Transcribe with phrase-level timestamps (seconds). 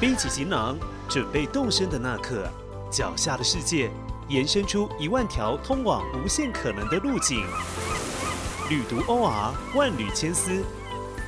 [0.00, 0.78] 背起行囊，
[1.10, 2.50] 准备动身的那刻，
[2.90, 3.90] 脚下的世界
[4.28, 7.44] 延伸出一万条通往无限可能的路径。
[8.70, 10.64] 旅途 OR 万缕千丝，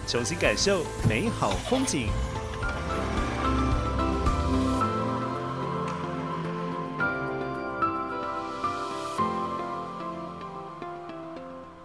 [0.09, 2.09] 重新感受美好风景。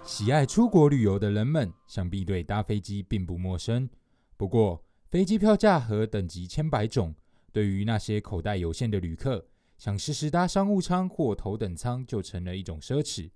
[0.05, 3.89] 喜爱出国旅游的人们，想必对搭飞机并不陌生。
[4.37, 7.15] 不过，飞机票价和等级千百种，
[7.53, 13.29] 对于那些口袋有限的旅客，想时时搭商务舱或头等舱就成了一种奢侈。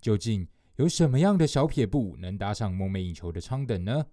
[0.00, 4.04] 究竟有什么样的小撇步能搭上梦寐以求的舱等呢？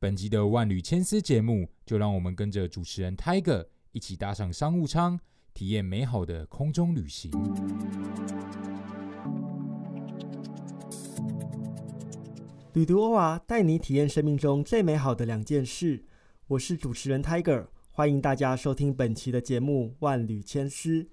[0.00, 5.20] 本集的万缕千丝节目，就让我们跟着主持人 Tiger 一起搭上商务舱，
[5.54, 7.30] 体验美好的空中旅行。
[12.72, 16.06] 旅途欧娃带你体验生命中最美好的两件事。
[16.50, 21.04] 我是主持人 Tiger，欢迎大家收听本期的节目《万缕千丝》。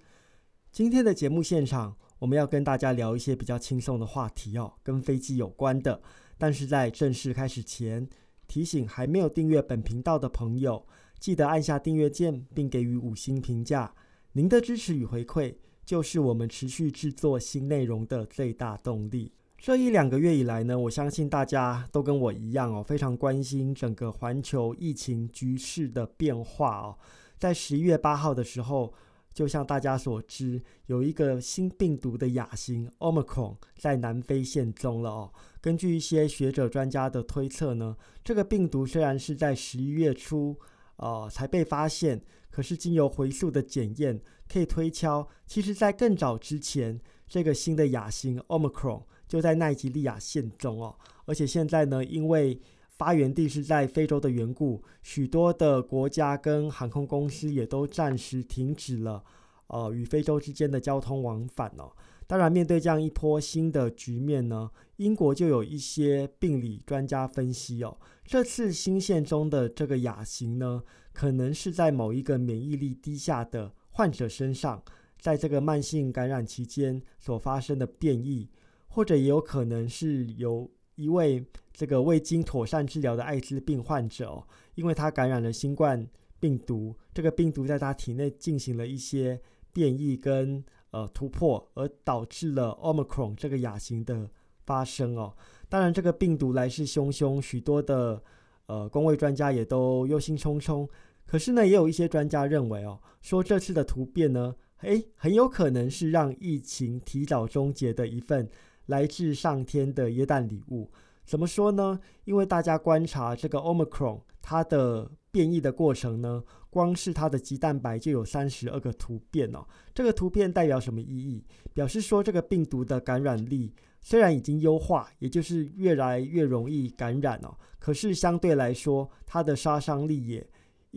[0.71, 6.01] 今天的节目现场，我们要跟大家聊一些比较轻松的话题哦，跟飞机有关的。
[6.39, 8.09] 但是在正式开始前，
[8.47, 10.87] 提醒还没有订阅本频道的朋友，
[11.19, 13.93] 记得按下订阅键，并给予五星评价。
[14.31, 15.53] 您的支持与回馈，
[15.85, 19.33] 就是我们持续制作新内容的最大动力。
[19.57, 26.97] 这一两个月以来呢，我相信大家都跟我一样哦，非常关心整个环球疫情局势的变化哦。
[27.37, 28.93] 在十一月八号的时候，
[29.33, 35.33] 就像大家所知，有一个新病毒的亚型 Omicron 在南非现踪了哦。
[35.59, 40.55] 根据一些学者专家的推测呢，这个病毒虽然是在十一月初
[40.97, 42.21] 呃才被发现，
[42.51, 49.03] 可是经由回溯的检验，可以推敲，其实在更早之前，这个新的亚型 Omicron。
[49.27, 59.23] 就在奈及利亚县中哦，而且现在呢，因为发源地是在非洲的缘故，许多的国家跟航空公司也都暂时停止了
[59.67, 61.91] 呃与非洲之间的交通往返哦。
[62.25, 70.83] 当然，面对这样一波新的局面呢，英国就有一些病理专家分析哦，这次新县中的这个亚型呢，
[71.13, 74.83] 可能是在某一个免疫力低下的患者身上，
[75.19, 78.49] 在这个慢性感染期间所发生的变异。
[78.97, 84.43] 或者也有可能是由一位这个未经妥善治疗的艾滋病患者哦，
[84.73, 86.03] 因为他感染了新冠
[86.39, 89.39] 病毒，这个病毒在他体内进行了一些
[89.71, 94.27] 变异跟呃突破，而导致了 Omicron 这个亚型的
[94.65, 95.31] 发生哦。
[95.69, 98.19] 当然，这个病毒来势汹汹，许多的
[98.65, 100.89] 呃工位专家也都忧心忡忡。
[101.27, 108.49] 可是呢，也有一些专家认为哦，说这次的突变呢，诶，很有可能是让疫情提早终结的一份。
[108.87, 110.89] 来自上天的耶诞礼物，
[111.23, 111.99] 怎么说呢？
[112.25, 119.65] 因为大家观察这个 Omicron 它的变异的过程呢，光是它的肌蛋白就有三十二个突变哦。
[119.93, 121.43] 这个突变代表什么意义？
[121.73, 130.47] 表示说这个病毒的感染力虽然已经优化，也就是越来越容易感染哦，可是相对来说，它的杀伤力也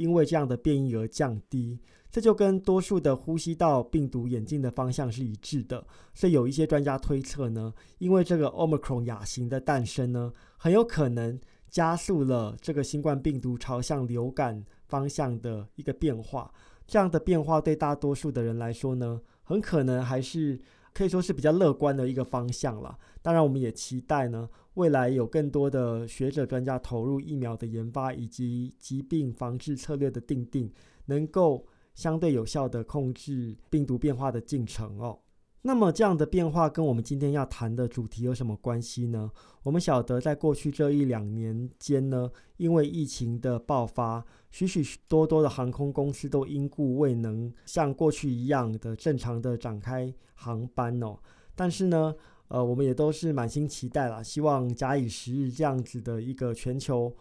[0.01, 1.79] 因为这样的变异而降低。
[2.11, 11.39] 这就跟多数的呼吸道病毒演进的方向是一致的，所以有一些专家推测呢，因为这个 Omicron 亚型的诞生呢，很有可能
[11.69, 16.53] 加速了这个新冠病毒朝向流感方向的一个变化。
[16.85, 20.59] 这样的变化对大多数的人来说呢，很可能还是
[20.93, 22.99] 可以说是比较乐观的一个方向了。
[23.23, 24.49] 当然，我们也期待呢，
[24.81, 30.73] 未来有更多的学者专家投入疫苗的研发以及疾病防治策略的定定，
[31.05, 31.67] 能够。
[31.93, 35.19] 相对有效的控制病毒变化的进程哦。
[35.61, 39.31] 那么这样的变化跟我们今天要谈的主题有什么关系呢？
[39.65, 51.19] 我们晓得，在过去这一两年间呢，因为疫情的爆发，许许多多的航空公司都因故未能像过去一样的正常的展开航班哦。
[51.55, 52.15] 但是呢，
[52.51, 57.13] 呃，我们也都是满心期待啦，希望假以时日，这样子的一个全球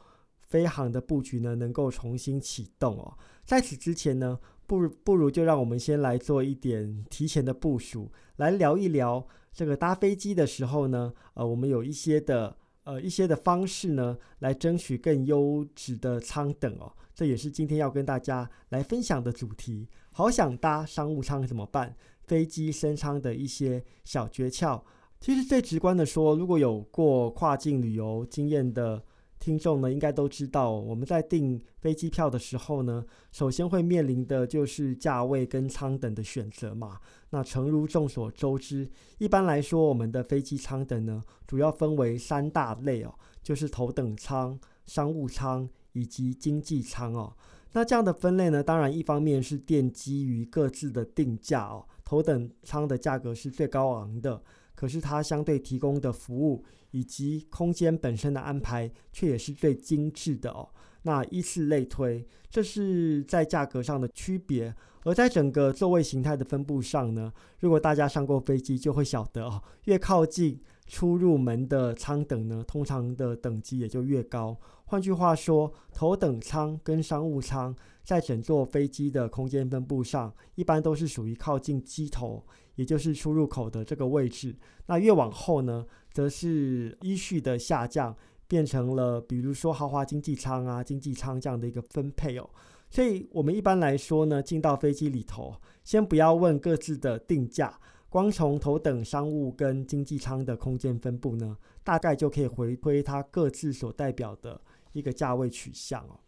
[0.41, 3.17] 飞航的布局呢，能够重新启动哦。
[3.45, 4.37] 在此之前呢。
[4.69, 16.93] 不如不如就让我们先来做一点提前的部署，来聊一聊这个搭飞机的时候呢，呃，我们有一些的呃一些的方式呢，来争取更优质的舱等哦。
[17.15, 19.89] 这也是今天要跟大家来分享的主题。
[20.11, 21.95] 好想搭商务舱怎么办？
[22.27, 24.79] 飞机升舱的一些小诀窍。
[25.19, 29.03] 其实最直观的说，如果有过跨境旅游经验的。
[29.39, 36.99] 听众呢，应该都知道，我们在订飞机票的时候呢，首先会面临的就是价位跟舱等的选择嘛。
[37.29, 47.33] 那诚如众所周知，一般来说，我们的飞机舱等呢，主要分为三大类哦，就是头等舱、商务舱以及经济舱哦。
[47.71, 54.43] 那这样的分类呢，当然一方面是奠基于各自的定价哦，头等舱的价格是最高昂的，
[54.79, 60.69] 可是它相对提供的服务以及空间本身的安排却也是最精致的哦。
[61.01, 64.73] 那依次类推，这是在价格上的区别。
[65.03, 74.57] 而在整个座位形态的分布上呢，如果大家上过飞机，就会晓得哦，越靠近出入门的舱等呢，通常的等级也就越高。
[74.85, 82.43] 换句话说，头等舱跟商务舱在整座飞机的空间分布上，一般都是属于靠近机头，
[82.75, 84.55] 也就是出入口的这个位置。
[84.87, 88.15] 那越往后呢，则是依序的下降，
[88.47, 92.49] 变成了比如说豪华经济舱啊、经济舱这样的一个分配哦。
[92.89, 97.79] 所以，我们一般来说呢，进到飞机里头，先不要问各自的定价，
[98.09, 104.59] 光从头等商务跟经济舱的空间分布呢，大概就可以回推它各自所代表的
[104.93, 106.19] 一个价位取向哦。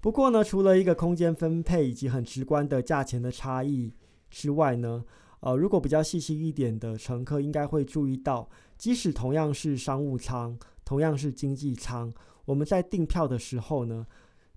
[0.00, 3.92] 不过呢，除了一个空间分配以及很直观的价钱的差异
[4.30, 5.04] 之外呢，
[5.40, 12.12] 呃，如果比较细心一点的乘客应该会注意到，即使同样是商务舱，同样是经济舱，
[12.44, 14.06] 我们在订票的时候呢。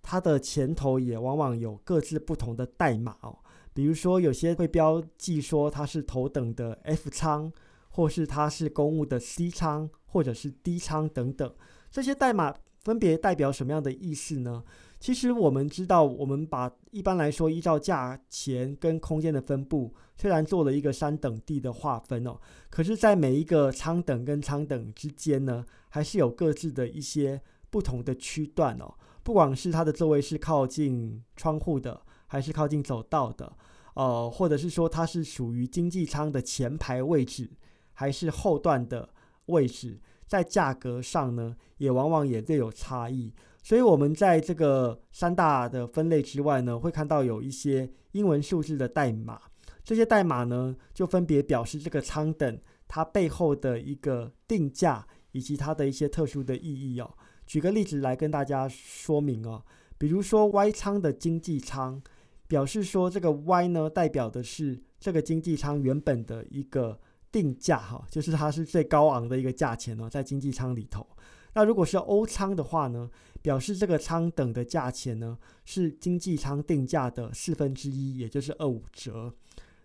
[0.03, 3.37] 它的前头也往往有各自不同的代码哦，
[3.71, 7.53] 比如说有些会标记说它是头等的 F 舱，
[7.89, 11.53] 或是它是公务的 C 舱，或者是 D 舱等等。
[11.91, 14.63] 这些代码分别代表什么样的意思呢？
[15.01, 22.39] 其实我们知道，我们把一般来说依照价钱跟空间的分布，虽然做了一个三等地的划分哦，
[22.69, 28.93] 可是，在每一个舱等跟舱等之间呢，还是有各自的一些不同的区段哦。
[29.23, 33.51] 不管是它的座位是靠近窗户的，还是靠近走道的，
[33.95, 37.49] 呃，或者是说它是属于经济舱的前排位置，
[37.93, 39.09] 还是后段的
[39.47, 43.33] 位置，在价格上呢，也往往也略有差异。
[43.63, 49.39] 所以，我们在这个三大的分类之外呢，会看到有一些英文数字的代码，
[49.83, 57.09] 这些代码呢，就分别表示这个舱等它背后的一个定价以及它的一些特殊的意义哦。
[57.45, 59.63] 举个例子来跟大家说明哦，
[59.97, 62.01] 比如说 Y 舱的经济舱，
[62.47, 66.99] 表示说这个 Y 呢代表的是这个经济舱原本的一个
[67.31, 71.05] 定价哈，就是它是最高昂的一个价钱哦，在经济舱里头。
[71.53, 73.09] 那如果是 O 舱的话呢，
[73.41, 79.33] 表示这个舱等的价钱呢是经济舱定价的四分之一，也就是二五折。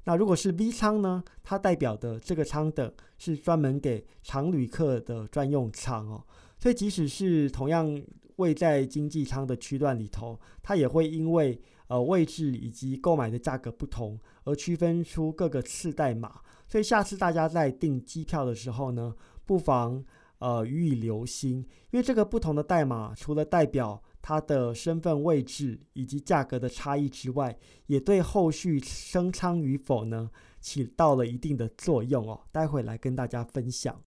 [0.05, 6.25] 那如果是 V 舱呢，它代表的这个舱等是专门给常旅客的专用舱哦。
[6.59, 8.01] 所以，即使是同样
[8.37, 16.41] 位在经济舱的区段里头，它也会因为呃位置以及购买的价格不同而区分出各个次代码。
[16.69, 19.13] 所以，下次大家在订机票的时候呢，
[19.45, 20.05] 不妨
[20.39, 21.59] 呃予以留心，
[21.91, 27.57] 因为这个不同的代码除了代表它的身份位置以及价格的差异之外，
[27.87, 30.31] 也对后续升仓与否呢
[30.61, 32.41] 起到了一定的作用哦。
[32.51, 34.01] 待会来跟大家分享。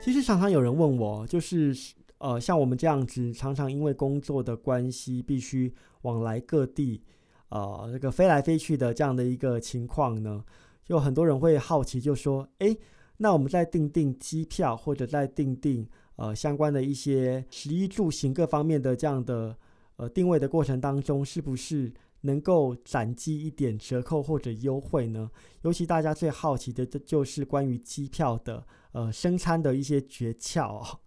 [0.00, 1.76] 其实常常有人问我，就是
[2.16, 5.70] 呃，像我们这样子，常常因为工作的关系，必须
[6.02, 7.02] 往来各地，
[7.50, 10.42] 呃，这个飞来飞去的这样的一个情况呢，
[10.88, 12.74] 就很多人会好奇，就说，哎，
[13.18, 15.86] 那我们在订订机票或者在订订
[16.16, 19.54] 呃相关的一些食衣住行各方面的这样的
[19.96, 21.92] 呃定位的过程当中，是不是
[22.22, 25.30] 能够攒积一点折扣或者优惠呢？
[25.60, 28.64] 尤其大家最好奇的，这就是关于机票的。
[28.92, 30.98] 呃，升餐的一些诀窍哦。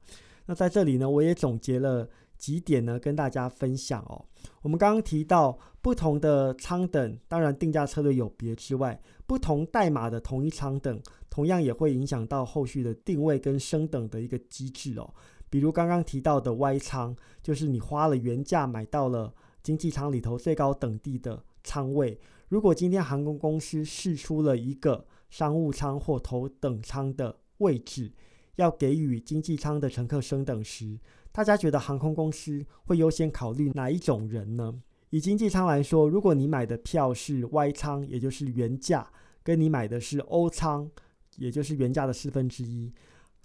[0.46, 2.08] 那在这里呢，我也总结了
[2.42, 4.26] 几点呢，跟大家分享哦。
[4.64, 15.14] 我们刚刚提到不同的舱等，当然定价策略有别之外，不同代码的同一舱等，同样也会影响到后续的定位跟升等的一个机制哦。
[15.52, 19.32] 比如刚刚提到的 Y 舱，就是你花了原价买到了
[19.62, 22.20] 经济舱里头最高等地的舱位。
[22.48, 28.12] 如果今天航空公司试出了一个商务舱或头等舱的位置
[28.56, 31.00] 要给予经济舱的乘客升等时，
[31.32, 34.82] 大家觉得航空公司会优先考虑哪一种人呢？
[35.10, 39.08] 以经济舱来说，如果你买的票是 Y 舱，也就是原价，
[39.44, 40.90] 跟你买的是 O 舱，
[41.38, 42.94] 也就是原价的四分之一，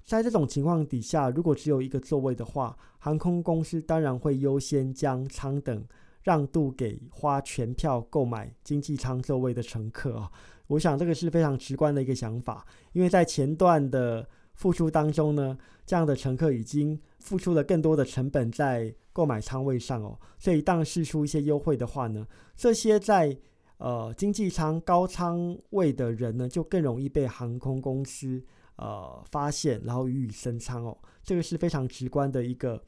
[0.05, 5.85] 在这种情况底下，如果只有一个座位的话，航空公司当然会优先将舱等
[6.23, 10.31] 让渡给花全票购买经济舱座位的乘客啊。
[10.69, 23.37] 我想这个是非常直观的一个想法，因为在前段的付出当中呢，这样的乘客已经付出了更多的成本在购买仓位上哦，所以当试出一些优惠的话呢，这些在
[23.79, 28.41] 呃经济舱高仓位的人呢，就更容易被航空公司
[28.77, 32.81] 呃发现，然后予以升舱哦，这个是非常直观的一个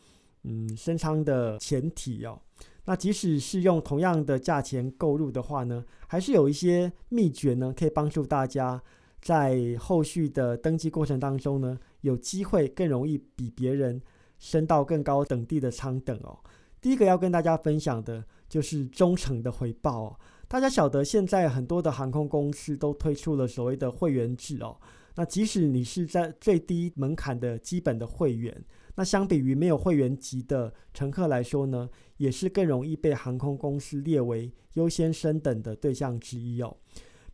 [0.44, 2.40] 嗯升舱的前提哦。
[2.84, 8.80] 那即使是用同样的价钱购入的话呢，还是有一些秘诀呢，可以帮助大家
[9.20, 14.00] 在后续的登记过程当中呢，有机会更容易比别人
[14.38, 16.38] 升到更高等地的舱等哦。
[16.80, 20.16] 第一个要跟大家分享的就是忠诚的回报哦。
[20.46, 24.78] 大家晓得，现在很多的航空公司都推出了所谓的会员制哦。
[25.16, 28.64] 那即使你是在最低门槛的基本的会员，
[28.94, 36.76] 那相比于没有会员级的乘客来说呢，也是更容易被航空公司列为优先升等的对象之一哦。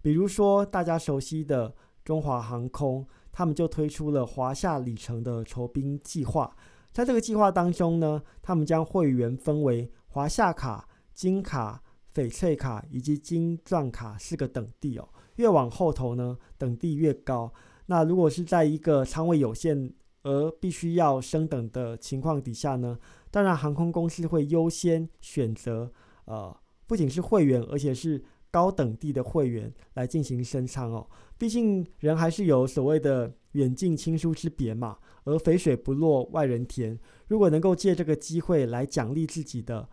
[0.00, 6.56] 比如说大家熟悉的中华航空，他们就推出了华夏里程的酬宾计划。
[6.94, 11.82] 在这个计划当中呢，他们将会员分为华夏卡、金卡、
[12.14, 15.08] 翡翠卡以及金钻卡四个等地哦。
[15.34, 17.52] 越往后头呢，等地越高。
[17.86, 22.96] 那如果是在一个仓位有限而必须要升等的情况底下呢，
[23.32, 25.92] 当然航空公司会优先选择
[26.26, 28.22] 呃，不仅是会员，而且是
[28.52, 31.10] 高等地的会员来进行升舱哦。
[31.36, 34.98] 毕竟人还是有所谓的远近亲疏之别嘛。
[35.24, 36.96] 而肥水不落外人田，
[37.28, 39.88] 如果能够借这个机会来奖励自己的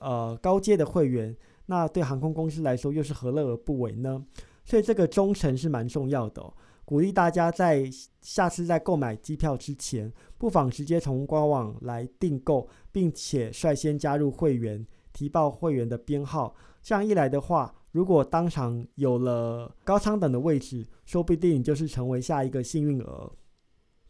[0.00, 1.36] 呃高阶的会员，
[1.66, 4.24] 那对航空公司来说又是何乐而不为呢？
[4.64, 16.54] 所以这个忠诚是蛮重要的，鼓励大家在下次在购买机票之前，不妨直接从官网来订购，并且率先加入会员，提报会员的编号。
[16.82, 23.30] 这样一来的话，如果当场有了高仓等的位置，说不定就是成为下一个幸运儿。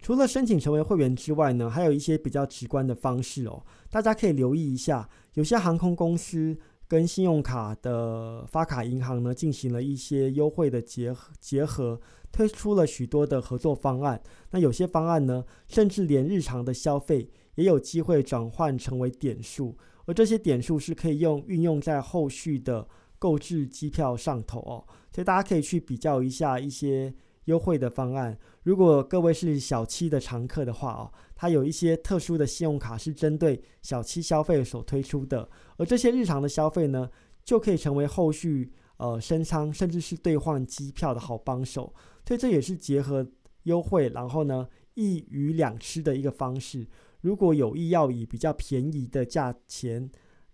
[0.01, 5.09] 除了申请成为会员之外呢，还有一些比较直观的方式哦，大家可以留意一下。
[5.35, 6.57] 有些航空公司
[6.87, 14.21] 跟信用卡的发卡银行呢，进行了一些优惠的结合结合，推出了许多的合作方案。
[14.51, 22.89] 那有些方案呢，甚至连日常的消费也有机会转换成为点数，而这些点数是可以用运用在后续的
[23.19, 24.85] 购置机票上头哦。
[25.13, 27.15] 所以大家可以去比较一下一些。
[27.49, 35.49] 优惠的方案，如果各位是小七的常客的话哦，它有一些特殊的信用卡是针对小七消费所推出的，
[35.79, 37.09] 而这些日常的消费呢，
[37.43, 41.95] 就可以成为后续呃升舱甚至是兑换机票的好帮手。
[42.27, 43.27] 所以这也是结合
[43.63, 46.87] 优惠，然后呢一鱼两吃的一个方式。
[47.23, 50.11] 如果有意要以比较便宜的价钱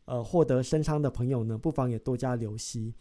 [0.06, 2.92] 呃获得升舱的朋友呢，不妨也多加留心。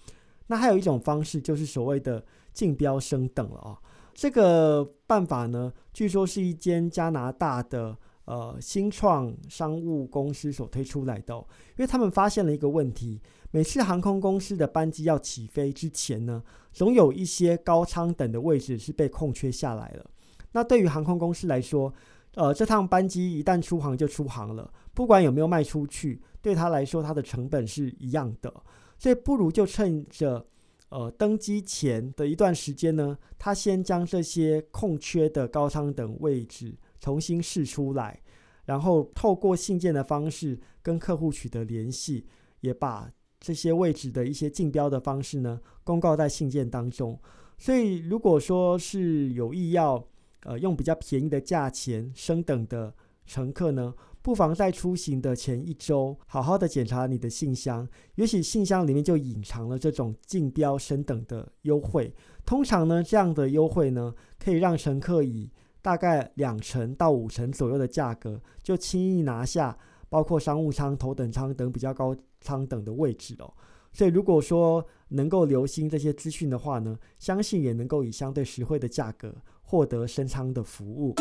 [0.48, 3.80] 那还有一种方式，就是所谓的竞标升等了啊。
[4.14, 11.34] 这个办法呢，据说是一间加拿大的呃新创商务公司所推出来的。
[11.36, 13.20] 因为他们发现了一个问题：
[13.52, 20.06] 每次航空公司的班机要起飞之前呢，总有一些高舱等的位置是被空缺下来了。
[20.52, 21.92] 那对于航空公司来说，
[22.36, 28.52] 呃，这趟班机一旦出航就出航了，不管有没有卖出去，对他来说，它的成本是一样的。
[28.98, 30.46] 所以不如就趁着，
[30.90, 38.22] 呃，登机前的一段时间呢，他先将这些空缺的高舱等位置重新试出来，
[38.66, 42.26] 然后透过信件的方式跟客户取得联系，
[42.62, 47.20] 也把这些位置的一些竞标的方式呢公告在信件当中。
[47.58, 50.04] 所以如果说是有意要，
[50.44, 52.94] 呃，用比较便宜的价钱升等的
[53.26, 53.94] 乘客呢？
[54.22, 57.86] 不妨在出行的前一周，好好的检查你的信箱，
[58.16, 62.14] 也许信箱里面就隐藏了这种竞标升等的优惠。
[62.46, 73.54] 通常呢，这样的优惠呢，可以让乘客以大概两成到五成左右的价格，就轻易拿下包括商务舱、头等舱等比较高舱等的位置哦。
[73.92, 81.14] 所以，如果说能够留心这些资讯的话呢，相信也能够以相对实惠的价格获得升舱的服务。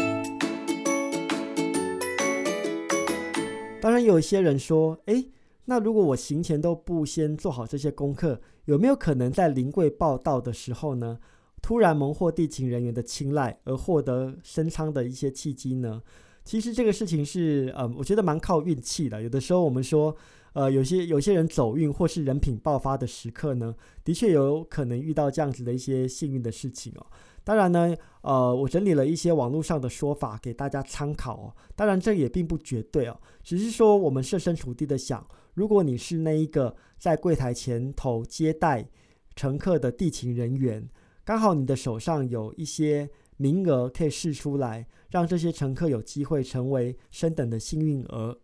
[3.80, 5.28] 当然，有一些人说：“诶，
[5.66, 11.18] 那如果我行前都不先做好这些功课，有没有可能在临柜报到的时候呢，
[11.60, 16.00] 突然蒙获地勤人员的青睐而获得升舱的一些契机呢？”
[16.44, 19.22] 其实这个事情是，嗯，我觉得蛮靠运气的。
[19.22, 20.16] 有的时候我们说，
[20.54, 27.06] 呃，有些有些人走运或是人品爆发的时刻呢，的确有可能遇到这样子的一些幸运的事情哦。
[27.44, 31.56] 当然呢，呃，我整理了一些网络上的说法给大家参考哦。
[31.74, 38.86] 当然，这也并不绝对哦，只是说我们设身处地的想，如果你是那一个在柜台前头接待
[39.34, 40.86] 乘客的地勤人员，
[41.24, 48.36] 刚好你的手上有一些名额可以试出来，让这些乘客有机会成为升等的幸运儿。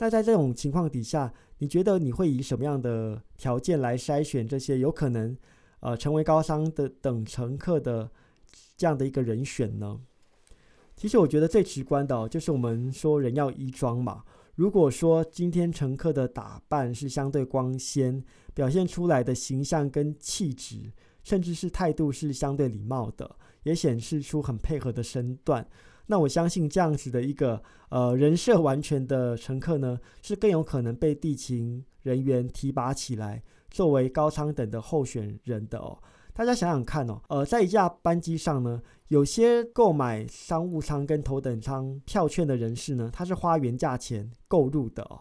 [0.00, 5.36] 那在这种情况底下，你觉得你会以什么样的条件来筛选这些有可能
[5.78, 8.10] 呃成为高商的等乘客的？
[8.76, 10.00] 这样的一个人选呢，
[10.96, 14.24] 其实我觉得最直观的，就是我们说人要衣装嘛。
[14.54, 20.90] 如果说今天乘客的打扮是相对光鲜，表现出来的形象跟气质，
[21.22, 25.68] 甚至是态度是相对礼貌的，也显示出很配合的身段，
[26.06, 35.98] 那我相信这样子的一个呃人设完全的乘客呢，是更有可能被地勤人员提拔起来，作为高舱等的候选人的哦。
[36.32, 45.20] 大家想想看哦，呃，在一架班机上呢，有些购买商务舱跟头等舱票券的人士呢，他是花原价钱购入的哦。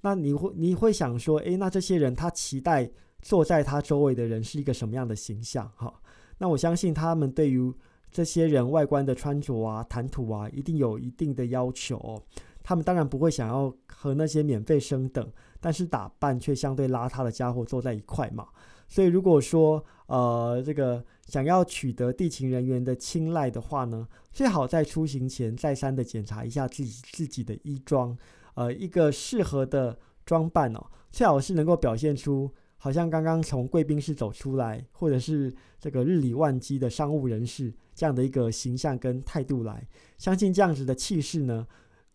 [0.00, 2.90] 那你会你会想说，诶，那这些人他期待
[3.20, 5.70] 坐在他周围的人是一个什么样的形象？
[5.76, 5.92] 哈，
[6.38, 7.72] 那我相信他们对于
[8.14, 12.22] 这些人外观的穿着啊、谈吐啊，一定有一定的要求。
[12.62, 15.28] 他们当然不会想要和那些免费升等，
[15.60, 18.46] 但是打扮却相对邋遢的家伙坐在一块嘛。
[18.86, 28.16] 所以，如果说呃这个想要取得地勤人员的青睐的话呢，最好在出行前再三的检查一下自己自己的衣装，
[28.54, 32.48] 呃，一个适合的装扮哦，最好是能够表现出
[32.84, 35.50] 好像刚刚从贵宾室走出来，或者是
[35.80, 39.88] 这个日理万机的商务人士这样的一个形象跟态度来。
[40.18, 41.66] 相信这样子的气势呢，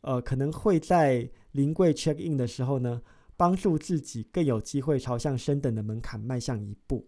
[0.01, 3.01] 呃，可能会在临柜 check in 的时候呢。
[3.35, 7.07] 帮助自己更有机会朝向升等的门槛迈向一步。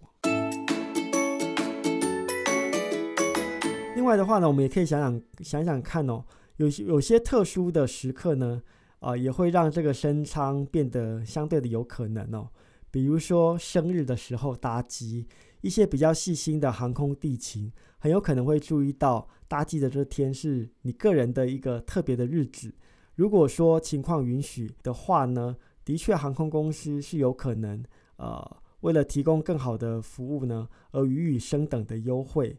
[3.96, 6.24] 另外的话呢，我们也可以想想想想看哦，
[6.56, 8.64] 有有些特殊的时刻呢，
[9.02, 12.48] 啊，也会让这个升舱变得相对的有可能哦。
[12.92, 15.26] 比如说生日的时候搭机，
[15.62, 22.72] 一些比较细心的航空地勤很有可能会注意到搭机的这天是你个人的一个特别的日子。
[23.16, 25.56] 如果说情况允许的话呢？
[25.84, 27.84] 的确，航空公司是有可能，
[28.18, 32.56] 呃，为了提供更好的服务呢，而予以升等的优惠。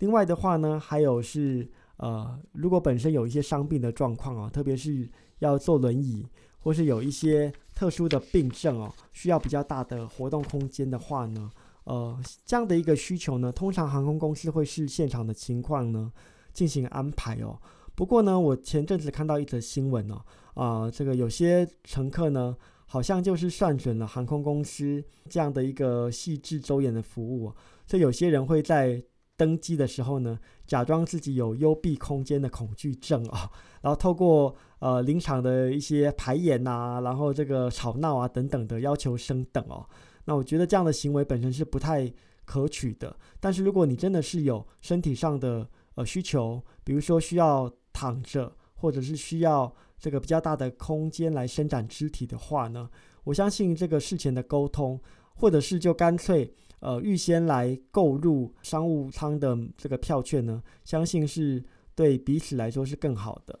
[0.00, 6.26] 另外的话呢，还有是，呃，如果本身有一些伤病的状况啊，特别是要坐轮椅，
[6.64, 11.50] 或是有一些特殊的病症哦，需要比较大的活动空间的话呢，
[11.84, 16.10] 呃，这样的一个需求呢，通常航空公司会视现场的情况呢
[16.54, 17.60] 进行安排哦。
[17.94, 20.24] 不过呢，我前阵子看到一则新闻哦。
[20.54, 27.52] 啊，这个有些乘客呢，好像就是算准了航空公司这样的一个细致周延的服务，
[27.86, 29.02] 所以有些人会在
[29.36, 33.50] 登机的时候呢，假装自己有幽闭空间的恐惧症啊，
[33.82, 39.84] 然后透过呃临场的一些排演呐，然后这个吵闹啊等等的要求升等哦。
[40.24, 42.12] 那我觉得这样的行为本身是不太
[42.44, 43.14] 可取的。
[43.40, 52.88] 但是如果你真的是有身体上的呃需求，比如说需要躺着，或者是需要这个比较大的空间来伸展肢体的话呢，
[53.24, 55.00] 我相信这个事前的沟通，
[55.34, 63.58] 或者是就干脆呃预先来购入商务舱的这个票券呢，相信是对彼此来说是更好的。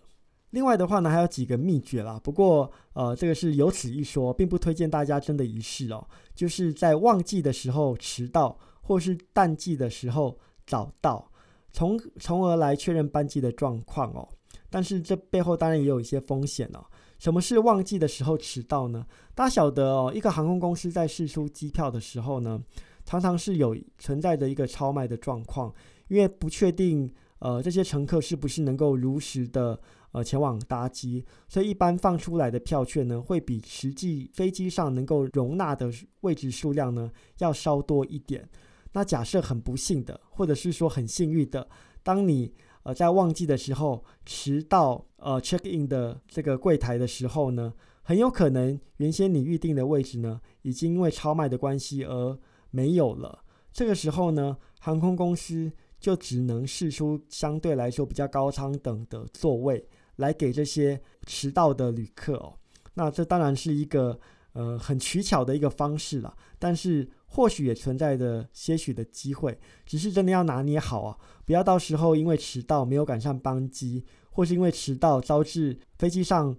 [0.50, 6.06] 另外的话呢，还有几个秘诀啦，不过呃这个是有此一说，并不推荐大家真的一试哦。
[6.34, 11.28] 就是在旺季的时候迟到，或是淡季的时候早到，
[11.72, 14.28] 从从而来确认班机的状况哦。
[14.70, 16.84] 但是这背后当然也有一些风险哦。
[17.18, 19.06] 什么是旺季的时候迟到呢？
[19.34, 22.60] 大家晓得哦，一个航空公司在试出机票的时候呢，
[23.04, 25.72] 常常是有存在着一个超卖的状况，
[26.08, 29.78] 因为不确定呃这些乘客是不是能够如实的
[30.12, 35.90] 呃前往搭机，所以一般放出来的票券呢，会比实际飞机上能够容纳的
[36.20, 38.48] 位置数量呢要稍多一点。
[38.92, 41.68] 那假设很不幸的，或者是说很幸运的，
[42.02, 42.52] 当你
[42.84, 52.38] 呃，在旺季的时候迟到，呃，check in 的这个柜台的时候呢，很有可能原先你预定的位置呢，已经因为超卖的关系而
[52.74, 53.44] 没有了。
[53.72, 62.58] 这个时候呢，航空公司就只能试出相对来说比较高舱等的座位来给这些迟到的旅客哦。
[62.94, 64.18] 那这当然是一个
[64.52, 67.08] 呃很取巧的一个方式了，但是。
[67.34, 76.56] 或许也存在着些许的机会，只是真的要拿捏好啊，不要到时候因为迟到没有赶上班机，或是因为迟到招致飞机上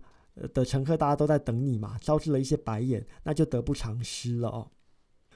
[0.54, 4.69] 的乘客大家都在等你嘛，招致了一些白眼，那就得不偿失了哦。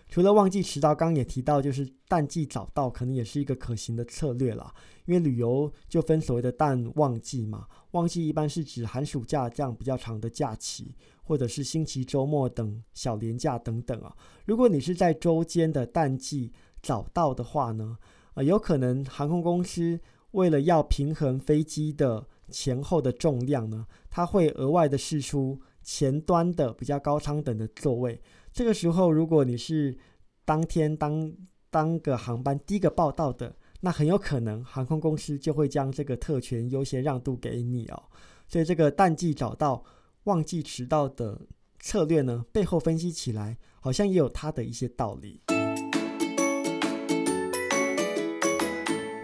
[0.09, 4.73] 除了旺季迟到，刚刚也提到，就是淡季早到，可能也是一个可行的策略了。
[5.05, 14.11] 因为旅游就分所谓的淡旺季嘛，旺季一般是指寒暑假这样比较长的假期，或者是星期周末等小年假等等啊。
[14.45, 17.97] 如果你是在周间的淡季早到的话呢，
[18.33, 19.99] 呃，有可能航空公司
[20.31, 28.19] 为了要平衡飞机的前后的重量呢，它会额外的试出前端的比较高舱等的座位。
[28.51, 29.97] 这个时候，如果你是
[30.43, 31.31] 当天当
[31.69, 38.03] 当个航班第一个报道的，那很有可能航空公司就会将这个特权优先让渡给你哦。
[38.47, 39.83] 所以这个淡季找到，
[40.23, 41.39] 忘记迟到的
[41.79, 45.41] 策略呢，背后分析起来好像也有它的一些道理。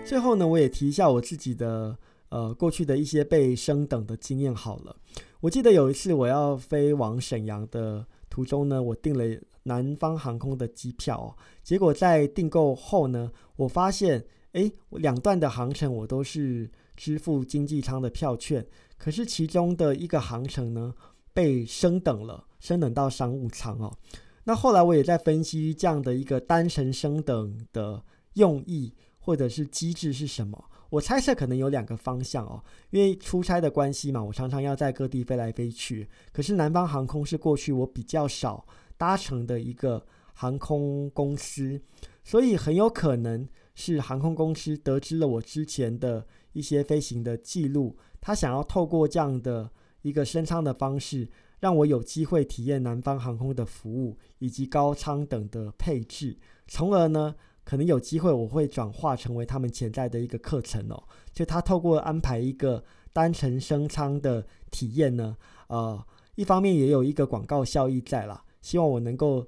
[0.05, 1.97] 最后呢，我也提一下我自己的
[2.29, 4.95] 呃过去的一些被升等的经验好了。
[5.41, 8.05] 我记得有一次我要飞往沈阳的
[8.35, 9.23] 途中呢，我订了
[9.63, 11.31] 南方航空的机票哦，
[11.63, 18.67] 结果在订购后呢，我发现哎，两段的航程我都是支付经济舱的票券，
[18.97, 20.93] 可是其中的一个航程呢
[21.33, 23.95] 被升等了，升等到商务舱哦。
[24.43, 28.93] 那后来我也在分析这样的一个单程升等的用意。
[29.25, 30.69] 或者是机制是什么？
[30.95, 36.07] 我猜测可能有两个方向哦，因为出差的关系嘛，我常常要在各地飞来飞去。
[36.31, 41.81] 可是南方航空是过去我比较少搭乘的一个航空公司，
[42.23, 49.69] 所以很有可能是航空公司得知了我之前的一些飞行的记录，他想要透过这样的
[50.01, 51.27] 一个升舱的方式，
[51.59, 57.35] 让我有机会体验南方航空的服务以及高舱等的配置，从而呢。
[57.65, 61.03] 可能有机会，我会转化成为他们潜在的一个课程哦。
[61.33, 65.35] 就他透过安排一个单程升舱的体验呢，
[65.67, 68.45] 呃，一方面也有一个广告效益在啦。
[68.61, 69.47] 希望我能够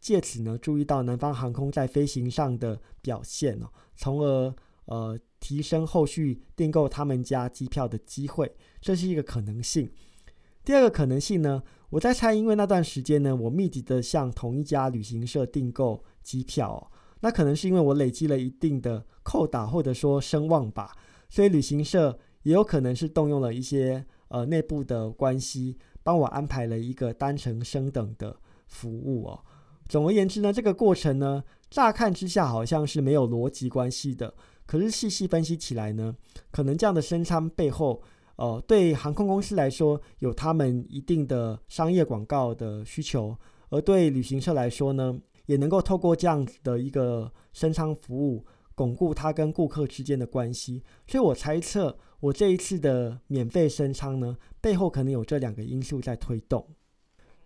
[0.00, 9.90] 借此呢，注意到南方航空在飞行上的表现哦，从而呃提升后续订购他们家机票的机会，这是一个可能性。
[10.64, 16.90] 第二个可能性呢，我在猜，因为那段时间呢，我密集的向同一家旅行社订购机票。
[17.20, 20.92] 那可能是因为我累积了一定的扣打或者说声望吧，
[21.28, 29.40] 所以旅行社也有可能是动用了一些呃内部的关系，帮我安排了一个单程升等的服务哦。
[29.88, 34.34] 总而言之呢，这个过程呢，乍看之下好像是没有逻辑关系的，
[34.66, 36.14] 可是细细分析起来呢，
[36.50, 38.02] 可能这样的升舱背后，
[38.36, 43.36] 呃，对航空公司来说有他们一定的商业广告的需求，
[43.70, 45.18] 而对旅行社来说呢。
[45.46, 50.82] 也能够透过这样子的一个升舱服务，巩固他跟顾客之间的关系。
[51.06, 56.66] 所以我猜测，我这一次的免费升舱呢，背后可能有这两个因素在推动。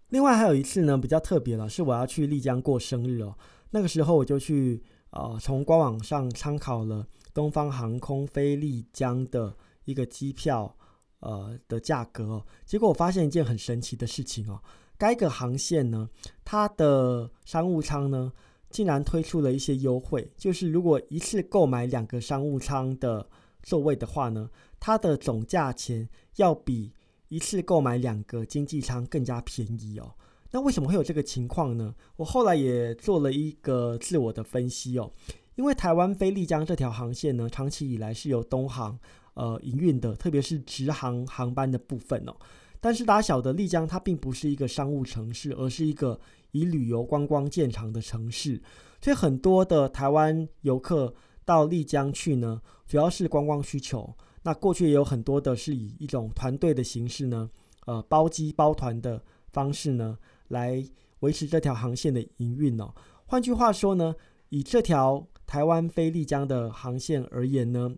[0.08, 3.36] 另外还有一次呢，比较特别了，是我要去丽江过生日哦。
[3.70, 10.76] 那个时候我就去呃，从官网上参考了东方航空飞丽江的一个机票
[11.20, 14.60] 呃的价格哦，结果我发现一件很神奇的事情哦。
[15.00, 16.06] 该个航线呢，
[16.44, 18.30] 它的商务舱呢，
[18.68, 23.26] 竟然推出了一些优惠，就是如果一次购买两个商务舱的
[23.62, 26.92] 座位的话呢，它的总价钱要比
[27.28, 30.12] 一次购买两个经济舱更加便宜哦。
[30.50, 31.94] 那为什么会有这个情况呢？
[32.16, 35.10] 我后来也做了一个自我的分析哦，
[35.54, 38.98] 因为台湾飞丽江这条航线呢，长期以来是由东航
[39.32, 42.36] 呃营运的，特别是直航航班的部分哦。
[42.82, 46.18] 但是大家晓得，丽江它并不是一个商务城市，而是一个
[46.52, 48.62] 以旅游观光见长的城市。
[49.02, 51.14] 所以很多的台湾游客
[51.44, 54.16] 到丽江去呢，主要是观光需求。
[54.42, 57.50] 那过去也有很多的是以一种团队的形式呢，
[57.84, 60.82] 呃，包机包团的方式呢，来
[61.18, 62.94] 维持这条航线的营运哦。
[63.26, 64.14] 换句话说呢，
[64.48, 67.94] 以这条台湾飞丽江的航线而言呢，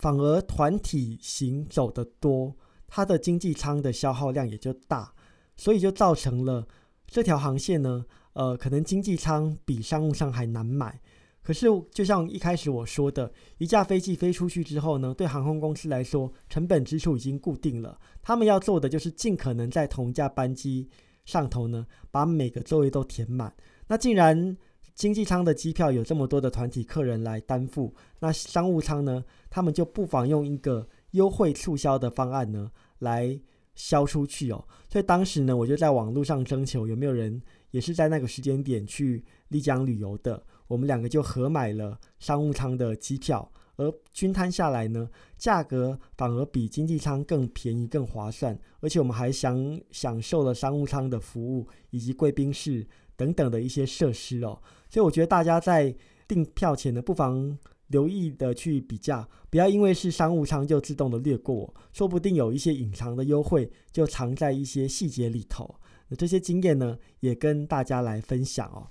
[0.00, 2.56] 反而团体行走的多。
[2.94, 5.10] 它的经济舱的消耗量也就大，
[5.56, 6.68] 所以就造成了
[7.06, 11.00] 这条航线呢，呃，可能经济舱比商务舱还难买。
[11.42, 20.86] 可是就像一开始我说的，一架飞机飞出去之后呢，对航空公司来说，成本支出已经固定了，他们要做的就是尽可能在同一架班机
[21.24, 23.50] 上头呢，把每个座位都填满。
[23.86, 24.54] 那既然
[24.94, 30.86] 经济舱的机票有这么多的团体客人来担负，那商务舱呢，他们就不妨用一个。
[31.12, 32.70] 优惠促销的方案呢，
[33.02, 33.38] 来
[33.74, 34.64] 销出去哦。
[34.88, 40.42] 所以当时呢，我就在网络上征求有没有人也是在那个时间点去丽江旅游的。
[40.66, 48.58] 我们两个就合买了商务舱的机票，而均摊下来呢，价格反而比经济舱更便宜、更划算。
[48.80, 52.86] 而且我们还享享受了商务舱的服务以及贵宾室
[53.16, 54.58] 等等的一些设施哦。
[54.88, 55.94] 所以我觉得大家在
[56.26, 57.58] 订票前呢，不妨。
[57.92, 65.72] 留意的去比价，不要因为是商务舱就自动的略过，说不定有一些隐藏的优惠就藏在一些细节里头。
[66.08, 68.88] 那这些经验呢，也跟大家来分享哦。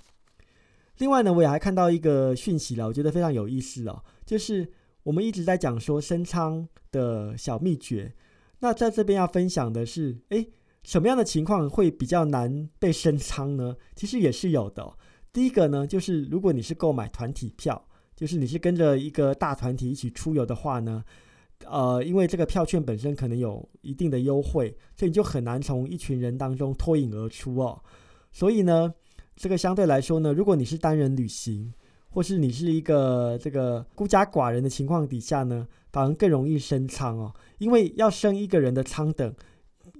[0.98, 8.14] 另外呢，我也还看到一个讯息了，我觉得非常有意思哦，就是我们一直在讲说升舱的小秘诀。
[8.60, 10.48] 那在这边要分享的是，诶，
[10.84, 13.76] 什么样的情况会比较难被升舱呢？
[13.96, 14.96] 其实也是有的。
[15.32, 17.88] 第一个呢，就是如果你是购买团体票。
[18.22, 21.02] 就是你是跟着一个大团体一起出游的话呢，
[21.66, 27.82] 呃，因为这个票券本身可能有一定的优惠，所以你就很难从一群人当中脱颖而出哦。
[28.30, 28.94] 所以呢，
[29.34, 31.74] 这个相对来说呢，如果你是单人旅行，
[32.10, 39.34] 或是你是一个这个孤家寡人的情况底下呢，反而更容易升舱哦，因为要升一个人的舱等，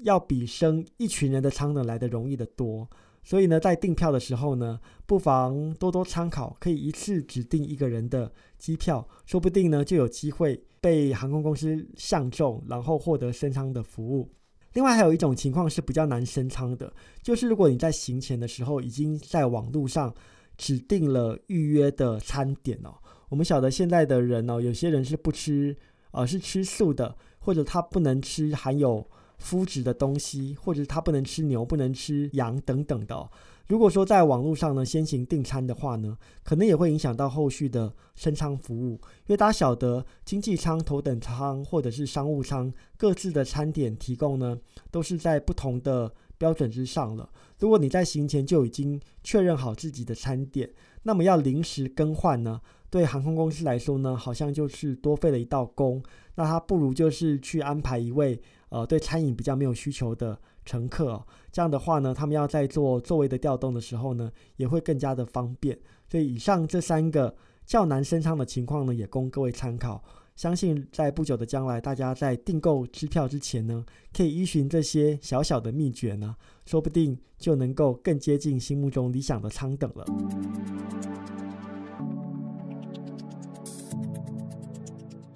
[0.04, 2.88] 要比升一群人的舱等来的容易的多。
[3.24, 14.28] 所以呢，在订票的时候呢，不妨多多参考，可以一次只订一个人的机票，说不定呢就有机会被航空公司相中，然后获得升舱的服务。
[14.72, 20.12] 另外还有一种情况是比较难升舱的，就是如果你在行前的时候已经在网络上
[20.56, 22.92] 指定了预约的餐点哦，
[23.28, 25.76] 我们晓得现在的人哦，有些人是不吃，
[26.10, 29.08] 呃，是吃素的，或者他不能吃含有。
[29.42, 33.28] 肤质的东西，或者是他不能吃牛、不能吃羊等等的。
[33.68, 38.92] 如果说在网络上呢先行订餐的话呢，可能也会影响到后续的升舱服务。
[39.26, 44.58] 因为大家晓得，经济舱、头等舱或者是商务舱各自的餐点提供呢，
[44.90, 47.28] 都是在不同的标准之上了。
[47.58, 50.68] 如果你在行前就已经确认好自己的餐点，
[51.04, 56.02] 那么要临时更换呢，对航空公司来说呢，好像就是多费了一道工。
[56.34, 58.40] 那他不如就是去安排一位。
[58.72, 65.78] 呃，对餐饮比较没有需求的乘客，这样的话呢，他们要在做座位的调动的时候呢，也会更加的方便。
[66.08, 70.02] 所以以上这三个较难升舱的情况呢，也供各位参考。
[70.36, 80.06] 相信在不久的将来，大家在订购支票之前呢，可以依循这些小小的秘诀呢，说不定就能够更接近心目中理想的舱等了。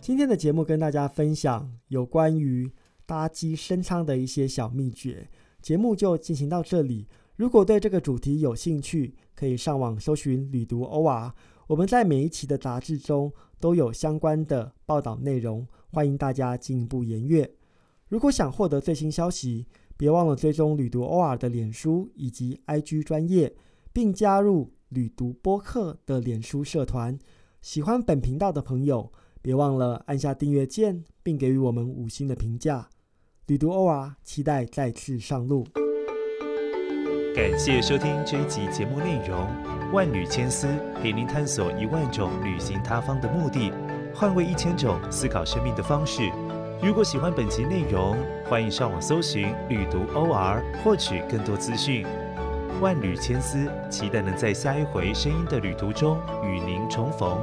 [0.00, 2.72] 今天的节目跟大家分享有关于。
[3.06, 5.30] 搭机升舱的一些小秘诀，
[5.62, 7.06] 节目就进行到这里。
[7.36, 11.32] 如果对这个主题有兴趣，可以上网搜寻“旅读 OR”。
[11.68, 17.50] 我们在每一期的杂志中都有相关的报道内容，欢迎大家进一步研阅。
[18.08, 19.66] 如果想获得最新消息，
[19.96, 23.54] 别忘了追踪“旅读 OR” 的脸书以及 IG 专业，
[23.92, 27.18] 并加入“旅读播客”的脸书社团。
[27.60, 32.88] 喜欢本频道的朋友，别忘了按下订阅键，并给予我们五星的评价。
[33.46, 35.64] 旅读欧啊，期待再次上路。
[37.32, 39.46] 感谢收听这一集节目内容。
[39.92, 40.66] 万缕千丝
[41.00, 43.72] 陪您探索一万种旅行他方的目的，
[44.12, 46.28] 换位一千种思考生命的方式。
[46.82, 48.16] 如果喜欢本集内容，
[48.50, 52.04] 欢迎上网搜寻“旅读 OR” 获取更多资讯。
[52.80, 57.38] 万缕千丝，期待能在下一回声音的旅途中与您重逢。